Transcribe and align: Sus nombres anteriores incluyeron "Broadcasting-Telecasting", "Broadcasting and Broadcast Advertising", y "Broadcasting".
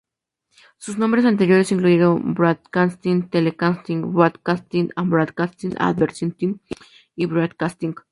Sus 0.79 0.97
nombres 0.97 1.25
anteriores 1.25 1.71
incluyeron 1.71 2.33
"Broadcasting-Telecasting", 2.33 4.11
"Broadcasting 4.11 4.89
and 4.95 5.09
Broadcast 5.11 5.63
Advertising", 5.77 6.59
y 7.15 7.27
"Broadcasting". 7.27 7.93